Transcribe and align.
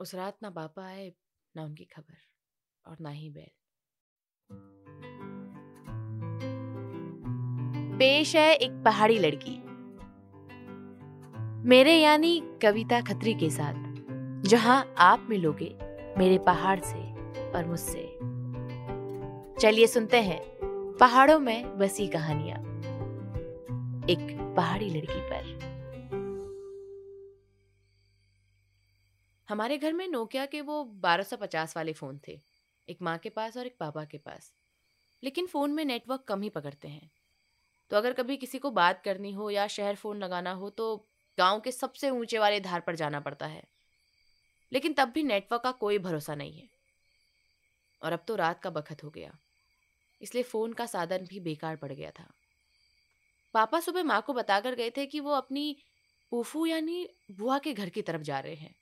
उस 0.00 0.14
रात 0.14 0.36
ना 0.42 0.50
पापा 0.50 0.84
आए, 0.86 1.12
ना 1.54 1.64
उनकी 1.64 1.84
खबर 1.84 2.16
और 2.84 2.96
ना 3.00 3.10
ही 3.10 3.30
बैल। 3.30 3.50
पेश 7.98 8.34
है 8.36 8.54
एक 8.54 8.72
पहाड़ी 8.84 9.18
लड़की। 9.18 9.56
मेरे 11.68 11.94
यानी 11.94 12.40
कविता 12.62 13.00
खत्री 13.00 13.34
के 13.34 13.50
साथ, 13.50 13.74
जहाँ 14.48 14.94
आप 14.98 15.26
मिलोगे 15.30 15.74
मेरे 16.18 16.38
पहाड़ 16.38 16.78
से 16.80 17.00
और 17.52 17.66
मुझसे। 17.66 18.04
चलिए 19.60 19.86
सुनते 19.86 20.20
हैं 20.22 20.40
पहाड़ों 21.00 21.38
में 21.38 21.78
बसी 21.78 22.06
कहानियाँ, 22.08 22.58
एक 24.10 24.36
पहाड़ी 24.56 24.90
लड़की 24.90 25.20
पर। 25.22 25.67
हमारे 29.48 29.78
घर 29.78 29.92
में 29.92 30.08
नोकिया 30.08 30.46
के 30.46 30.60
वो 30.60 30.84
1250 30.84 31.76
वाले 31.76 31.92
फ़ोन 31.92 32.20
थे, 32.28 32.40
एक 32.88 32.98
माँ 33.02 33.18
के 33.18 33.28
पास 33.28 33.56
और 33.56 33.66
एक 33.66 33.76
पापा 33.80 34.04
के 34.04 34.18
पास। 34.18 34.54
लेकिन 35.22 35.46
फ़ोन 35.46 35.70
में 35.70 35.84
नेटवर्क 35.84 36.24
कम 36.28 36.42
ही 36.42 36.48
पकड़ते 36.48 36.88
हैं। 36.88 37.10
तो 37.90 37.96
अगर 37.96 38.12
कभी 38.12 38.36
किसी 38.36 38.58
को 38.58 38.70
बात 38.70 39.02
करनी 39.04 39.32
हो 39.32 39.50
या 39.50 39.66
शहर 39.66 39.94
फ़ोन 39.94 40.18
लगाना 40.18 40.52
हो 40.52 40.70
तो 40.70 41.08
गाँव 41.38 41.60
के 41.60 41.72
सबसे 41.72 42.10
ऊँचे 42.10 42.38
वाले 42.38 42.60
धार 42.60 42.80
पर 42.80 42.96
जाना 42.96 43.20
पड़ता 43.20 43.46
है। 43.46 43.64
लेकिन 44.72 44.92
तब 44.92 45.08
भी 45.08 45.22
नेटवर्क 45.22 45.62
का 45.62 45.72
कोई 45.72 45.98
भरोसा 45.98 46.34
नहीं 46.34 46.52
है। 46.52 46.68
और 48.02 48.12
अब 48.12 48.24
तो 48.28 48.34
रात 48.34 48.60
का 48.60 48.70
बखत 48.70 49.04
हो 49.04 49.10
गया। 49.10 49.38
इसलिए 50.22 50.42
फ़ोन 50.42 50.72
का 50.72 50.86
साधन 50.86 51.18
भी 51.18 51.40
बेकार 51.40 51.76
पड़ 51.76 51.92
गया 51.92 52.10
था। 52.10 52.30
पापा 53.54 53.80
सुबह 53.80 54.02
माँ 54.02 54.22
को 54.22 54.32
बताकर 54.32 54.74
गए 54.74 54.90
थे 54.90 55.06
कि 55.06 55.20
वो 55.20 55.30
अपनी 55.30 55.76
पूफू 56.30 56.66
यानी 56.66 57.08
बुआ 57.30 57.58
के 57.58 57.72
घर 57.72 57.88
की 57.88 58.02
तरफ़ 58.02 58.22
जा 58.22 58.40
रहे 58.40 58.54
हैं। 58.54 58.74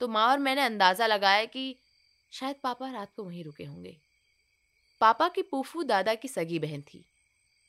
तो 0.00 0.08
माँ 0.08 0.28
और 0.28 0.38
मैंने 0.38 0.60
अंदाज़ा 0.60 1.06
लगाया 1.06 1.44
कि 1.44 1.76
शायद 2.32 2.56
पापा 2.62 2.90
रात 2.90 3.12
को 3.16 3.24
वहीं 3.24 3.44
रुके 3.44 3.64
होंगे। 3.64 3.96
पापा 5.00 5.28
की 5.28 5.42
पूफू 5.42 5.82
दादा 5.82 6.14
की 6.14 6.28
सगी 6.28 6.58
बहन 6.58 6.82
थी 6.82 7.04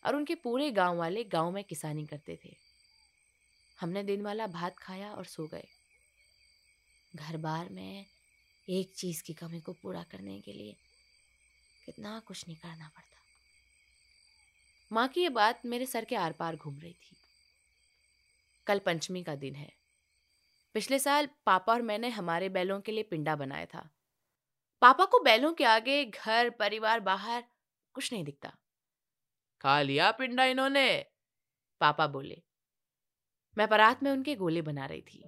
और 0.06 0.16
उनके 0.16 0.36
पूरे 0.36 0.72
गाँव 0.72 0.98
वाले 0.98 1.24
गाँव 1.24 1.52
में 1.52 1.64
किसानी 1.64 2.06
करते 2.06 2.40
थे। 2.46 2.56
हमने 3.82 4.04
दिन 4.04 4.22
वाला 4.22 4.48
भात 4.48 4.78
खाया 4.78 5.12
और 5.12 5.26
सो 5.26 5.48
गए। 5.48 5.68
घर 7.16 7.38
बार 7.38 7.70
में 7.70 8.06
एक 8.70 8.94
चीज़ 8.96 9.24
की 9.24 9.34
कमी 9.34 9.60
को 9.60 9.74
पूरा 9.74 10.04
करने 10.04 10.40
के 10.40 10.54
लिए 10.54 10.76
कितना 11.86 12.20
कुछ 12.20 12.48
नहीं 12.48 12.58
करना 12.58 12.88
पड़ता। 12.88 13.18
माँ 14.92 15.08
की 15.08 15.22
ये 15.22 15.30
बात 15.30 15.62
मेरे 15.66 15.86
सर 15.86 16.06
के 16.06 16.16
आर 16.16 16.32
पार 16.32 16.56
घूम 16.56 16.80
रही 16.80 16.94
थी। 16.94 17.16
कल 18.68 18.80
पंचमी 18.80 19.24
का 19.24 19.36
दिन 19.36 19.56
है। 19.56 19.81
पिछले 20.76 21.00
साल 21.00 21.28
पापा 21.46 21.74
और 21.74 21.82
मैंने 21.82 22.10
हमारे 22.10 22.50
बैलों 22.50 22.80
के 22.82 22.92
लिए 22.92 23.04
पिंडा 23.04 23.36
बनाया 23.36 23.66
था। 23.66 23.90
पापा 24.82 25.06
को 25.06 25.20
बैलों 25.20 25.52
के 25.54 25.64
आगे 25.64 26.04
घर 26.06 26.50
परिवार 26.50 27.00
बाहर 27.00 27.44
कुछ 27.96 28.12
नहीं 28.14 28.24
दिखता। 28.24 28.54
खा 29.62 29.82
लिया 29.82 30.12
पिंडा 30.12 30.46
इन्होंने। 30.46 30.88
पापा 31.82 32.08
बोले 32.08 32.42
मैं 33.58 33.68
परात 33.68 34.04
में 34.04 34.12
उनके 34.12 34.36
गोले 34.36 34.62
बना 34.62 34.86
रही 34.86 35.02
थी। 35.04 35.24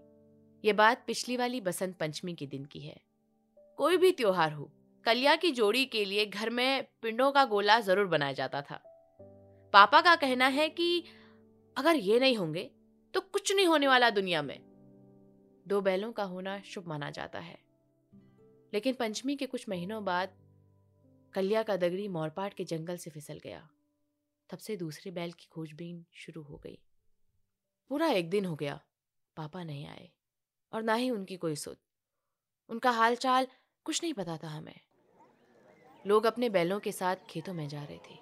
ये 0.63 0.73
बात 0.73 1.03
पिछली 1.07 1.37
वाली 1.37 1.61
बसंत 1.61 1.97
पंचमी 1.97 2.33
के 2.33 2.45
दिन 2.47 2.65
की 2.65 2.79
है। 2.79 2.99
कोई 3.79 3.97
भी 3.97 4.11
त्योहार 4.11 4.51
हो 4.53 4.71
कलिया 5.05 5.35
की 5.35 5.51
जोड़ी 5.51 5.85
के 5.85 6.05
लिए 6.05 6.25
घर 6.25 6.49
में 6.49 6.87
पिंडों 7.01 7.31
का 7.31 7.43
गोला 7.45 7.79
ज़रूर 7.81 8.05
बनाया 8.07 8.33
जाता 8.33 8.61
था। 8.61 8.81
पापा 9.73 10.01
का 10.01 10.15
कहना 10.15 10.47
है 10.49 10.69
कि 10.69 11.03
अगर 11.77 11.95
ये 11.95 12.19
नहीं 12.19 12.35
होंगे 12.37 12.69
तो 13.13 13.21
कुछ 13.21 13.51
नहीं 13.55 13.65
होने 13.67 13.87
वाला 13.87 14.09
दुनिया 14.09 14.41
में। 14.41 14.59
दो 15.67 15.81
बैलों 15.81 16.11
का 16.11 16.23
होना 16.23 16.61
शुभ 16.61 16.87
माना 16.87 17.09
जाता 17.09 17.39
है। 17.39 17.59
लेकिन 18.73 18.93
पंचमी 18.93 19.35
के 19.35 19.45
कुछ 19.45 19.69
महीनों 19.69 20.05
बाद 20.05 20.29
कलिया 21.33 21.63
का 21.63 21.77
दगड़ी 21.77 22.07
मोरपाट 22.07 22.53
के 22.53 22.63
जंगल 22.63 22.97
से 22.97 23.09
फिसल 23.09 23.39
गया। 23.39 23.69
तब 24.49 24.57
से 24.57 24.75
दूसरे 24.75 25.11
बैल 25.11 25.31
की 25.31 25.47
खोजबीन 25.51 26.05
शुरू 26.13 26.41
हो 26.41 26.57
गई। 26.57 26.79
पूरा 27.89 28.07
एक 28.07 28.29
दिन 28.29 28.45
हो 28.45 28.55
गया, 28.55 28.81
पापा 29.37 29.63
नहीं 29.63 29.85
आए 29.85 30.11
और 30.73 30.83
ना 30.83 30.93
ही 30.93 31.09
उनकी 31.09 31.37
कोई 31.37 31.55
सुध। 31.55 31.77
उनका 32.69 32.91
हालचाल 32.91 33.47
कुछ 33.83 34.03
नहीं 34.03 34.13
पता 34.13 34.37
था 34.37 34.47
हमें। 34.47 34.79
लोग 36.07 36.25
अपने 36.25 36.49
बैलों 36.49 36.79
के 36.79 36.91
साथ 36.91 37.15
खेतों 37.29 37.53
में 37.53 37.67
जा 37.67 37.83
रहे 37.83 37.97
थे 37.97 38.19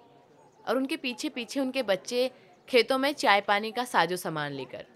और 0.68 0.76
उनके 0.76 0.96
पीछे 0.96 1.28
पीछे 1.28 1.60
उनके 1.60 1.82
बच्चे 1.82 2.30
खेतों 2.68 2.98
में 2.98 3.12
चाय 3.12 3.40
पानी 3.40 3.72
का 3.72 3.84
साजो 3.84 4.16
सामान 4.16 4.52
लेकर 4.52 4.91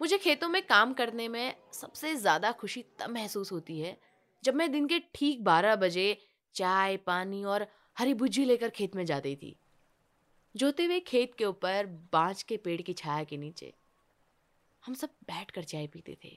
मुझे 0.00 0.18
खेतों 0.18 0.48
में 0.48 0.60
काम 0.66 0.92
करने 0.92 1.28
में 1.28 1.54
सबसे 1.72 2.14
ज़्यादा 2.16 2.52
खुशी 2.52 2.84
तब 2.98 3.10
महसूस 3.10 3.52
होती 3.52 3.78
है 3.80 3.96
जब 4.44 4.54
मैं 4.54 4.70
दिन 4.72 4.86
के 4.86 4.98
ठीक 5.14 5.42
बारह 5.44 5.76
बजे 5.76 6.16
चाय, 6.54 6.96
पानी 6.96 7.42
और 7.44 7.66
हरी 7.96 8.14
भुजी 8.14 8.44
लेकर 8.44 8.70
खेत 8.70 8.96
में 8.96 9.04
जाती 9.06 9.34
थी। 9.36 9.56
जोते 10.54 10.84
हुए 10.84 10.98
खेत 11.00 11.34
के 11.34 11.44
ऊपर 11.44 11.86
बांच 12.12 12.42
के 12.42 12.56
पेड़ 12.56 12.80
की 12.82 12.92
छाया 12.92 13.24
के 13.24 13.36
नीचे 13.36 13.72
हम 14.82 14.94
सब 14.94 15.08
बैठ 15.28 15.50
कर 15.50 15.62
चाय 15.64 15.86
पीते 15.86 16.16
थे। 16.24 16.36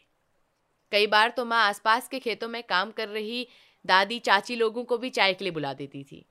कई 0.91 1.07
बार 1.07 1.29
तो 1.29 1.45
माँ 1.45 1.63
आसपास 1.63 2.07
के 2.07 2.19
खेतों 2.19 2.47
में 2.49 2.61
काम 2.63 2.91
कर 2.91 3.07
रही 3.07 3.47
दादी 3.85 4.19
चाची 4.19 4.55
लोगों 4.55 4.83
को 4.83 4.97
भी 4.97 5.09
चाय 5.09 5.33
के 5.33 5.45
लिए 5.45 5.51
बुला 5.51 5.73
देती 5.73 6.03
थी। 6.03 6.25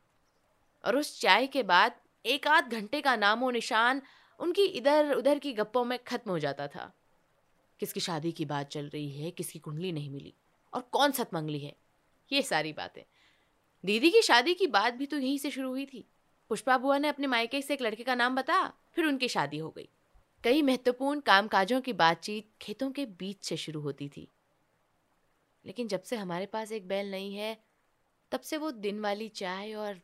और 0.85 0.97
उस 0.97 1.21
चाय 1.21 1.47
के 1.47 1.63
बाद 1.65 2.01
एक 2.25 2.47
आध 2.49 2.73
घंटे 2.73 3.01
का 3.01 3.17
नामो 3.17 3.51
निशान 3.51 4.03
उनकी 4.41 4.65
इधर 4.65 5.15
उधर 5.15 5.39
की 5.39 5.53
गप्पों 5.53 5.85
में 5.85 5.99
खत्म 5.99 6.31
हो 6.31 6.39
जाता 6.39 6.67
था। 6.69 6.93
किसकी 7.81 8.01
शादी 8.01 8.33
की 8.33 8.45
बात 8.45 8.69
चल 8.69 8.89
रही 8.89 9.11
है, 9.11 9.31
किसकी 9.31 9.59
कुंडली 9.59 9.93
नहीं 9.93 10.11
मिली 10.11 10.35
और 10.75 10.81
कौन 10.81 11.13
सतमंगली 11.13 11.59
है? 11.59 11.77
ये 12.33 12.43
सारी 12.43 12.73
बातें। 12.73 13.03
दीदी 13.85 14.11
की 14.11 14.23
शादी 14.23 14.55
की 14.55 14.67
बात 14.67 14.95
भी 14.95 15.07
तो 15.07 15.19
यहीं 15.19 15.39
से 15.39 15.51
शुरू 15.51 15.69
हुई 15.69 15.87
थी। 15.87 16.09
पुष्पा 16.49 16.79
बुआ 16.79 16.99
ने 16.99 17.09
अपने 17.09 17.27
मायके 17.27 17.63
से 17.63 17.75
एक 17.75 17.83
लड़के 17.83 18.05
का 18.05 18.15
नाम 18.15 18.37
बताया 18.37 18.73
फिर 18.93 19.05
उनकी 19.05 19.29
शादी 19.29 19.59
हो 19.59 19.71
गई। 19.71 19.89
कई 20.45 20.63
महत्वपूर्ण 20.63 21.21
कामकाजों 21.21 21.81
की 21.81 21.93
बातचीत 21.93 22.51
खेतों 22.63 22.91
के 22.91 23.07
बीच 23.07 23.45
से 23.45 23.57
शुरू 23.57 23.81
होती 23.81 24.09
थी। 24.09 24.29
लेकिन 25.67 25.89
जब 25.89 26.03
से 26.03 26.17
हमारे 26.17 26.47
पास 26.47 26.73
एक 26.73 26.89
बैल 26.89 27.11
नहीं 27.11 27.35
है, 27.35 27.65
तब 28.31 28.41
से 28.41 28.57
वो 28.57 28.71
दिन 28.71 29.01
वाली 29.01 29.29
चाय 29.29 29.75
और 29.75 30.01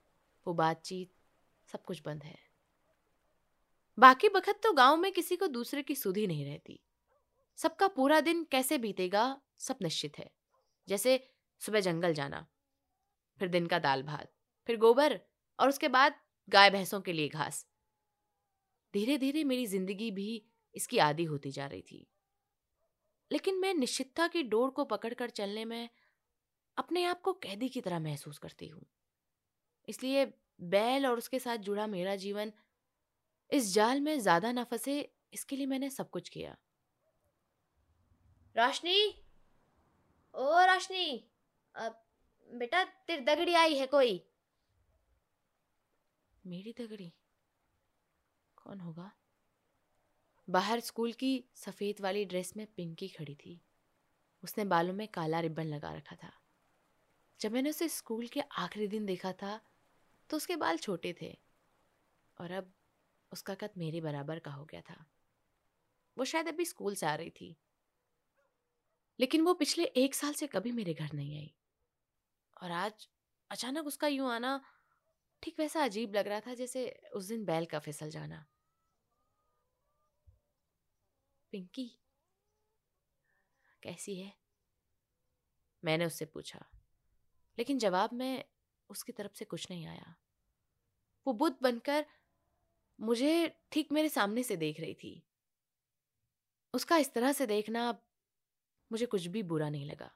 वो 0.47 0.55
बातचीत 0.55 1.11
सब 1.73 1.83
कुछ 1.85 2.03
बंद 2.05 2.25
है। 2.25 2.39
बाकी 3.99 4.29
बखत 4.29 4.61
तो 4.63 4.73
गाँव 4.73 4.97
में 4.97 5.13
किसी 5.13 5.37
को 5.37 5.47
दूसरे 5.47 5.83
की 5.83 5.95
सुधी 5.95 6.27
नहीं 6.27 6.45
रहती। 6.45 6.81
सबका 7.59 7.89
पूरा 7.89 8.21
दिन 8.21 8.45
कैसे 8.45 8.79
बीतेगा, 8.79 9.41
सब 9.59 9.79
निश्चित 9.83 10.19
है। 10.19 10.31
जैसे 10.89 11.21
सुबह 11.63 11.81
जंगल 11.81 12.13
जाना, 12.15 12.47
फिर 13.41 13.49
दिन 13.49 13.67
का 13.67 13.79
दाल 13.79 14.03
भात 14.03 14.33
फिर 14.69 14.77
गोबर 14.77 15.19
और 15.59 15.69
उसके 15.69 15.89
बाद 15.89 16.15
गाय 16.49 16.71
भैंसों 16.71 17.01
के 17.01 17.13
लिए 17.13 17.29
घास। 17.29 17.67
धीरे 18.95 19.17
धीरे 19.19 19.45
मेरी 19.45 19.67
ज़िंदगी 19.67 20.11
भी 20.11 20.43
इसकी 20.75 20.99
आदि 20.99 21.25
होती 21.25 21.51
जा 21.51 21.67
रही 21.67 21.83
थी। 21.83 22.07
लेकिन 23.31 23.59
मैं 23.61 23.73
निश्चितता 23.75 24.27
की 24.29 24.43
डोर 24.45 24.71
को 24.71 24.85
पकड़कर 24.85 25.31
चलने 25.31 25.65
में 25.65 25.89
अपने 26.77 27.05
आप 27.05 27.21
को 27.21 27.33
कैदी 27.33 27.69
की 27.69 27.81
तरह 27.81 27.99
महसूस 28.01 28.39
करती 28.39 28.69
हूँ। 28.69 28.85
इसलिए 29.89 30.25
बैल 30.61 31.07
और 31.07 31.19
उसके 31.19 31.39
साथ 31.39 31.57
जुड़ा 31.59 31.87
मेरा 31.87 32.17
जीवन, 32.17 32.53
इस 33.51 33.73
जाल 33.75 34.01
में 34.01 34.19
ज़्यादा 34.21 34.53
न 34.53 34.65
फंसे, 34.65 35.01
इसके 35.33 35.57
लिए 35.57 35.67
मैंने 35.67 35.91
सब 35.91 36.11
कुछ 36.11 36.29
किया। 36.29 36.57
रोशनी? 38.57 39.01
ओ 40.35 40.65
रोशनी 40.65 41.07
बेटा 42.51 42.83
तेरी 42.85 43.23
दगड़ी 43.25 43.55
आई 43.55 43.75
है 43.75 43.87
कोई? 43.87 44.13
मेरी 46.45 46.73
दगड़ी? 46.79 47.13
कौन 48.59 48.81
होगा? 48.81 49.11
बाहर 50.49 50.81
स्कूल 50.81 51.13
की 51.13 51.33
सफ़ेद 51.57 52.01
वाली 52.01 52.25
ड्रेस 52.25 52.53
में 52.57 52.67
पिंकी 52.67 53.09
खड़ी 53.09 53.35
थी। 53.35 53.61
उसने 54.43 54.65
बालों 54.65 54.95
में 54.95 55.07
काला 55.09 55.41
रिबन 55.41 55.67
लगा 55.67 55.93
रखा 55.95 56.17
था। 56.17 56.33
जब 57.41 57.53
मैंने 57.53 57.71
उसे 57.71 57.89
स्कूल 57.89 58.27
के 58.29 58.41
आखिरी 58.41 58.87
दिन 58.87 59.07
देखा 59.07 59.33
था 59.33 59.61
तो 60.31 60.37
उसके 60.37 60.57
बाल 60.57 60.79
छोटे 60.79 61.15
थे। 61.23 61.37
और 62.39 62.51
अब 62.53 62.73
उसका 63.33 63.55
कद 63.55 63.71
मेरे 63.79 64.01
बराबर 64.01 64.39
का 64.39 64.51
हो 64.51 64.65
गया 64.65 64.81
था। 64.81 65.05
वो 66.17 66.25
शायद 66.25 66.49
अभी 66.49 66.65
स्कूल 66.65 66.95
से 66.95 67.07
आ 67.07 67.15
रही 67.15 67.31
थी। 67.31 67.57
लेकिन 69.19 69.43
वो 69.43 69.55
पिछले 69.55 69.85
एक 69.97 70.15
साल 70.15 70.33
से 70.33 70.47
कभी 70.47 70.73
मेरे 70.73 70.95
घर 70.95 71.13
नहीं 71.13 71.37
आई। 71.37 71.53
और 72.57 72.71
आज 72.71 73.09
अचानक 73.51 73.87
उसका 73.87 74.09
यूँ 74.09 74.31
आना 74.31 74.61
ठीक 75.43 75.61
वैसा 75.61 75.85
अजीब 75.85 76.15
लग 76.15 76.29
रहा 76.29 76.41
था 76.41 76.55
जैसे 76.55 76.89
उस 77.15 77.25
दिन 77.25 77.45
बैल 77.45 77.67
का 77.67 77.79
फिसल 77.79 78.11
जाना। 78.11 78.45
पिंकी, 81.53 81.87
कैसी 83.83 84.15
है? 84.21 84.33
मैंने 85.83 86.07
उससे 86.07 86.25
पूछा, 86.25 86.65
लेकिन 87.59 87.79
जवाब 87.79 88.13
में 88.13 88.45
उसकी 88.91 89.13
तरफ़ 89.13 89.35
से 89.35 89.45
कुछ 89.45 89.67
नहीं 89.71 89.87
आया। 89.87 90.15
वो 91.27 91.33
बुद्ध 91.33 91.57
बनकर 91.63 92.05
मुझे 92.99 93.33
ठीक 93.73 93.93
मेरे 93.93 94.09
सामने 94.09 94.43
से 94.43 94.57
देख 94.57 94.81
रही 94.81 94.95
थी। 94.95 95.23
उसका 96.75 96.97
इस 96.97 97.13
तरह 97.13 97.33
से 97.33 97.47
देखना 97.47 97.91
मुझे 98.91 99.07
कुछ 99.07 99.27
भी 99.27 99.43
बुरा 99.43 99.69
नहीं 99.69 99.87
लगा। 99.87 100.11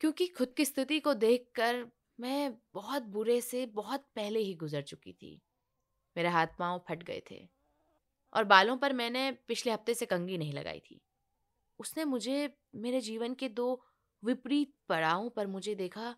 क्योंकि 0.00 0.26
खुद 0.26 0.52
की 0.56 0.64
स्थिति 0.64 1.00
को 1.00 1.14
देखकर 1.14 1.86
मैं 2.20 2.54
बहुत 2.74 3.02
बुरे 3.02 3.40
से 3.40 3.64
बहुत 3.66 4.06
पहले 4.16 4.40
ही 4.40 4.54
गुजर 4.54 4.82
चुकी 4.82 5.12
थी। 5.12 5.40
मेरे 6.16 6.28
हाथ 6.28 6.46
पाँव 6.58 6.84
फट 6.88 7.02
गए 7.02 7.22
थे 7.30 7.48
और 8.32 8.44
बालों 8.44 8.76
पर 8.76 8.92
मैंने 8.92 9.30
पिछले 9.48 9.72
हफ़्ते 9.72 9.94
से 9.94 10.06
कंगी 10.06 10.38
नहीं 10.38 10.52
लगाई 10.52 10.80
थी। 10.80 11.00
उसने 11.80 12.04
मुझे, 12.04 12.54
मेरे 12.74 13.00
जीवन 13.00 13.34
के 13.34 13.48
दो 13.48 13.82
विपरीत 14.22 14.74
पड़ावों 14.88 15.30
पर 15.30 15.46
मुझे 15.46 15.74
देखा, 15.74 16.14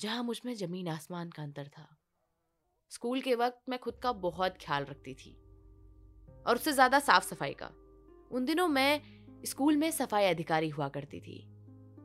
जहाँ 0.00 0.22
मुझमें 0.22 0.54
ज़मीन 0.54 0.88
आसमान 0.88 1.30
का 1.30 1.42
अंतर 1.42 1.68
था। 1.68 1.88
स्कूल 2.90 3.20
के 3.20 3.34
वक्त 3.34 3.62
मैं 3.68 3.78
खुद 3.78 3.98
का 4.02 4.12
बहुत 4.12 4.56
ख्याल 4.60 4.84
रखती 4.84 5.14
थी 5.14 5.32
और 6.46 6.54
उससे 6.54 6.72
ज़्यादा 6.72 6.98
साफ़ 6.98 7.24
सफ़ाई 7.24 7.54
का। 7.54 7.66
उन 8.30 8.44
दिनों 8.44 8.68
मैं 8.68 9.19
स्कूल 9.44 9.76
में 9.76 9.90
सफ़ाई 9.90 10.24
अधिकारी 10.24 10.68
हुआ 10.68 10.88
करती 10.88 11.20
थी, 11.20 11.38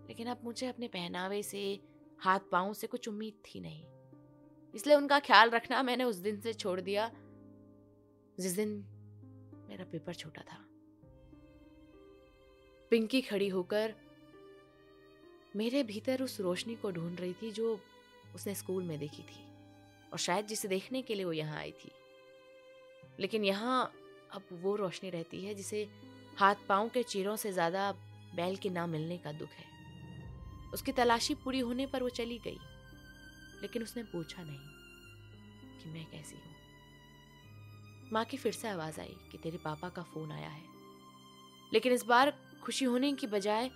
लेकिन 0.07 0.27
अब 0.27 0.41
मुझे 0.43 0.67
अपने 0.67 0.87
पहनावे 0.87 1.41
से, 1.43 1.79
हाथ 2.19 2.39
पाँव 2.51 2.73
से 2.73 2.87
कुछ 2.87 3.07
उम्मीद 3.07 3.41
थी 3.45 3.59
नहीं। 3.59 3.83
इसलिए 4.73 4.95
उनका 4.95 5.19
ख्याल 5.19 5.49
रखना 5.49 5.81
मैंने 5.83 6.03
उस 6.03 6.15
दिन 6.17 6.39
से 6.41 6.53
छोड़ 6.53 6.79
दिया, 6.81 7.11
जिस 8.37 8.51
दिन 8.51 8.69
मेरा 9.69 9.85
पेपर 9.91 10.13
छोटा 10.13 10.41
था। 10.43 10.57
पिंकी 12.91 13.21
खड़ी 13.21 13.47
होकर 13.49 13.93
मेरे 15.55 15.83
भीतर 15.83 16.21
उस 16.21 16.39
रोशनी 16.41 16.75
को 16.75 16.91
ढूंढ 16.91 17.19
रही 17.19 17.33
थी 17.33 17.51
जो 17.51 17.79
उसने 18.35 18.55
स्कूल 18.55 18.83
में 18.83 18.97
देखी 18.99 19.23
थी, 19.23 19.43
और 20.11 20.19
शायद 20.19 20.47
जिसे 20.47 20.67
देखने 20.67 21.01
के 21.01 21.15
लिए 21.15 21.25
वो 21.25 21.33
यहाँ 21.33 21.57
आई 21.57 21.71
थी। 21.73 21.91
लेकिन 23.19 23.45
यहाँ 23.45 23.91
अब 24.31 24.47
वो 24.53 24.75
रोशनी 24.75 25.09
रहती 25.09 25.43
है 25.45 25.53
जिसे 25.55 25.87
हाथ 26.37 26.55
पाँव 26.69 26.89
के 26.89 27.03
चीरों 27.03 27.35
से 27.35 27.51
ज़्यादा 27.51 27.91
बैल 28.35 28.55
के 28.55 28.69
ना 28.69 28.85
मिलने 28.87 29.17
का 29.17 29.31
दुख 29.31 29.49
है। 29.49 29.65
उसकी 30.73 30.91
तलाशी 30.91 31.33
पूरी 31.35 31.59
होने 31.59 31.85
पर 31.85 32.03
वो 32.03 32.09
चली 32.09 32.37
गई, 32.37 32.59
लेकिन 33.61 33.83
उसने 33.83 34.03
पूछा 34.03 34.43
नहीं 34.43 34.57
कि 35.79 35.89
मैं 35.89 36.05
कैसी 36.05 36.35
हूँ। 36.35 36.53
माँ 38.13 38.23
की 38.25 38.37
फिर 38.37 38.53
से 38.53 38.67
आवाज़ 38.67 38.99
आई 39.01 39.15
कि 39.31 39.37
तेरे 39.37 39.57
पापा 39.57 39.89
का 39.89 40.01
फ़ोन 40.03 40.31
आया 40.31 40.49
है। 40.49 40.63
लेकिन 41.73 41.93
इस 41.93 42.03
बार 42.03 42.33
खुशी 42.63 42.85
होने 42.85 43.11
की 43.13 43.27
बजाय 43.27 43.69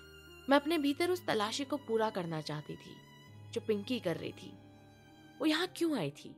मैं 0.50 0.58
अपने 0.58 0.78
भीतर 0.78 1.12
उस 1.12 1.26
तलाशी 1.26 1.64
को 1.64 1.78
पूरा 1.78 2.10
करना 2.10 2.42
चाहती 2.42 2.76
थी, 2.76 2.96
जो 3.54 3.62
पिंकी 3.62 4.00
कर 4.00 4.18
रही 4.18 4.32
थी। 4.32 4.52
वो 5.40 5.46
यहाँ 5.46 5.68
क्यों 5.76 5.98
आई 5.98 6.10
थी? 6.10 6.36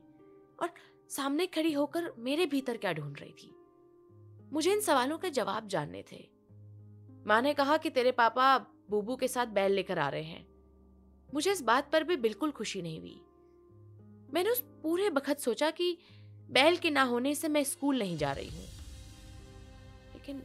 और 0.59 0.73
सामने 1.09 1.45
खड़ी 1.45 1.71
होकर 1.73 2.11
मेरे 2.17 2.45
भीतर 2.45 2.77
क्या 2.77 2.93
ढूंढ 2.93 3.19
रही 3.19 3.31
थी? 3.31 3.51
मुझे 4.51 4.71
इन 4.73 4.81
सवालों 4.81 5.17
के 5.17 5.29
जवाब 5.29 5.67
जानने 5.67 6.03
थे। 6.11 6.29
माँ 7.27 7.41
ने 7.41 7.53
कहा 7.53 7.77
कि 7.77 7.89
तेरे 7.89 8.11
पापा 8.11 8.57
बूबू 8.89 9.15
के 9.15 9.27
साथ 9.27 9.47
बैल 9.47 9.71
लेकर 9.71 9.99
आ 9.99 10.09
रहे 10.09 10.23
हैं। 10.23 10.47
मुझे 11.33 11.51
इस 11.51 11.61
बात 11.61 11.91
पर 11.91 12.03
भी 12.03 12.15
बिल्कुल 12.15 12.51
खुशी 12.51 12.81
नहीं 12.81 12.99
हुई। 12.99 13.21
मैंने 14.33 14.49
उस 14.49 14.61
पूरे 14.83 15.09
बखत 15.09 15.39
सोचा 15.39 15.71
कि 15.71 15.97
बैल 16.51 16.77
के 16.77 16.89
ना 16.89 17.03
होने 17.03 17.35
से 17.35 17.47
मैं 17.47 17.63
स्कूल 17.63 17.99
नहीं 17.99 18.17
जा 18.17 18.31
रही 18.31 18.49
हूँ। 18.49 18.65
लेकिन 20.13 20.43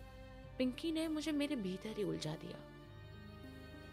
पिंकी 0.58 0.92
ने 0.92 1.08
मुझे 1.08 1.32
मेरे 1.32 1.56
भीतर 1.56 1.94
ही 1.96 2.04
उलझा 2.04 2.34
दिया। 2.34 2.58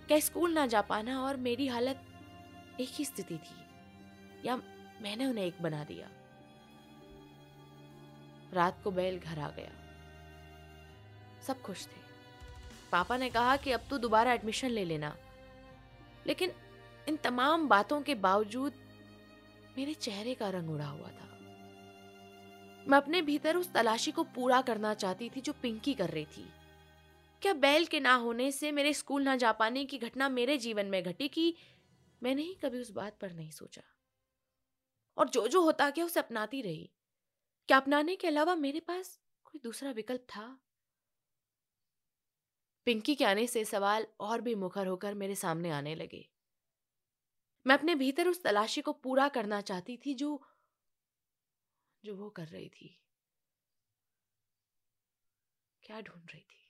क्या 0.08 0.20
स्कूल 0.20 0.54
ना 0.54 0.66
जा 0.66 0.82
पाना 0.82 1.22
और 1.22 1.38
मेरी 1.38 1.68
हालत 1.68 2.06
एक 2.80 2.90
ही 2.92 3.06
स्थिति 3.06 3.36
थी, 3.36 4.48
या 4.48 4.56
मैंने 5.02 5.26
उन्हें 5.26 5.46
एक 5.46 5.62
बना 5.62 5.84
दिया? 5.84 6.10
रात 8.54 8.82
को 8.84 8.92
बैल 8.92 9.20
घर 9.20 9.40
आ 9.40 9.50
गया। 9.50 9.83
सब 11.48 11.62
खुश 11.62 11.88
थे। 11.88 12.02
पापा 12.92 13.18
ने 13.18 13.30
कहा 13.30 13.58
कि 13.58 13.72
अब 13.72 13.82
तो 13.90 13.98
दोबारा 13.98 14.34
एडमिशन 14.34 14.70
ले 14.70 14.86
लेना। 14.86 15.18
लेकिन 16.28 16.52
इन 17.10 17.16
तमाम 17.16 17.68
बातों 17.68 18.02
के 18.02 18.16
बावजूद 18.16 18.74
मेरे 19.78 19.94
चेहरे 19.94 20.34
का 20.34 20.50
रंग 20.50 20.70
उड़ा 20.70 20.86
हुआ 20.86 21.08
था। 21.08 21.30
मैं 22.88 22.98
अपने 22.98 23.22
भीतर 23.22 23.58
उस 23.58 23.74
तलाशी 23.74 24.12
को 24.12 24.24
पूरा 24.24 24.62
करना 24.62 24.94
चाहती 24.94 25.30
थी 25.30 25.42
जो 25.42 25.54
पिंकी 25.54 25.94
कर 25.94 26.10
रही 26.10 26.26
थी। 26.26 26.50
क्या 27.42 27.54
बैल 27.54 27.86
के 27.86 28.00
ना 28.00 28.14
होने 28.14 28.52
से 28.52 28.72
मेरे 28.72 28.94
स्कूल 28.94 29.24
ना 29.24 29.36
जा 29.36 29.52
पाने 29.52 29.86
की 29.86 29.98
घटना 29.98 30.30
मेरे 30.30 30.58
जीवन 30.58 30.86
में 30.86 31.04
घटी 31.04 31.28
कि 31.28 31.56
मैंने 32.24 32.42
ही 32.42 32.54
कभी 32.54 32.80
उस 32.80 32.92
बात 32.92 33.18
पर 33.22 33.34
नहीं 33.34 33.52
सोचा? 33.52 33.82
और 35.18 35.30
जो 35.30 35.48
जो 35.48 35.62
होता 35.62 35.90
गया 35.90 36.06
उसे 36.06 36.20
अपनाती 36.20 36.62
रही। 36.62 36.92
क्या 37.68 37.78
अपनाने 37.78 38.16
के 38.16 38.28
अलावा 38.28 38.56
मेरे 38.56 38.80
पास 38.80 39.20
कोई 39.44 39.62
दूसरा 39.64 39.92
विकल्प 39.92 40.22
था? 40.22 40.63
पिंकी 42.88 43.16
के 43.16 43.26
आने 43.26 43.46
से 43.48 43.64
सवाल 43.66 44.08
और 44.20 44.42
भी 44.42 44.56
मुखर 44.56 44.88
होकर 44.88 45.14
मेरे 45.16 45.36
सामने 45.36 45.70
आने 45.72 45.96
लगे। 45.96 46.26
मैं 47.66 47.76
अपने 47.78 47.96
भीतर 47.96 48.28
उस 48.28 48.42
तलाशी 48.44 48.82
को 48.82 48.92
पूरा 49.04 49.28
करना 49.30 49.62
चाहती 49.62 49.98
थी 49.98 50.14
जो 50.16 50.36
जो 52.04 52.16
वो 52.16 52.30
कर 52.30 52.48
रही 52.48 52.70
थी। 52.70 52.98
क्या 55.84 56.02
ढूंढ 56.02 56.32
रही 56.32 56.42
थी? 56.42 56.63